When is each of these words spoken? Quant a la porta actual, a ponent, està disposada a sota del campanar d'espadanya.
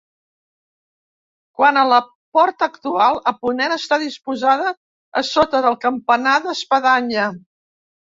Quant 1.57 1.75
a 1.81 1.81
la 1.89 1.99
porta 2.37 2.65
actual, 2.73 3.19
a 3.31 3.33
ponent, 3.41 3.75
està 3.75 3.99
disposada 4.05 4.71
a 5.21 5.23
sota 5.29 5.61
del 5.67 5.77
campanar 5.85 6.35
d'espadanya. 6.47 7.29